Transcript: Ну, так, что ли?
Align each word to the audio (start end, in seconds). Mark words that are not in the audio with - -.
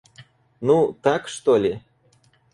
Ну, 0.61 0.93
так, 1.03 1.27
что 1.27 1.57
ли? 1.57 1.79